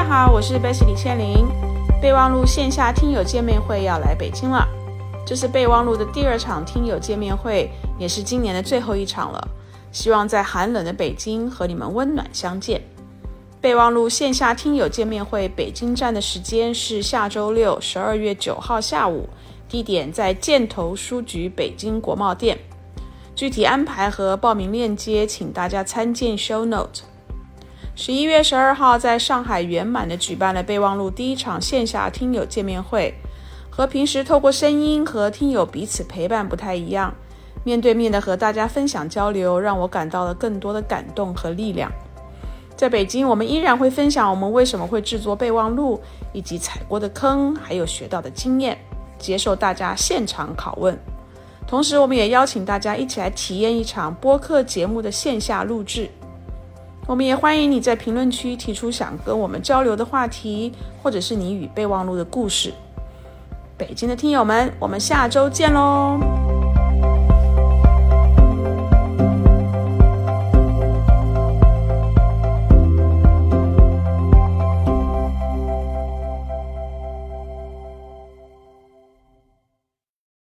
[0.00, 1.46] 大家好我是贝西李倩玲。
[2.00, 4.66] 备忘录线下听友见面会要来北京了，
[5.26, 9.48] 这是备忘录的第二场听友见面会，也是今年的最后一场了。
[9.92, 12.80] 希望在寒冷的北京和你们温暖相见。
[13.60, 19.28] 备忘录线下听友见面会北京站的时间是下周六十二月九号下午，
[19.68, 22.56] 地点在箭头书局北京国贸店。
[23.36, 27.02] 具体安排和报名链接，请大家参见 show note。
[28.02, 33.12] 十一月十二号在上海圆满的举办了备忘录第一场线下听友见面会，
[33.68, 37.12] 和平时透过声音和听友彼此陪伴不太一样。
[37.62, 41.92] 面对面的和大家分享交流，让我感到了更多的感动和力量。
[42.74, 46.00] 在北京，我们依然会分享我们为什么会制作备忘录，
[46.32, 48.78] 以及踩过的坑，还有学到的经验，
[49.18, 50.98] 接受大家现场拷问。
[51.66, 56.08] 同时，我们也邀请大家一起来体验一场播客节目的线下录制。
[57.06, 62.72] 我们也欢迎你在评论区提出想跟我们交流的话题，或者是你与备忘录的故事。
[63.76, 66.49] 北京的听友们，我们下周见喽！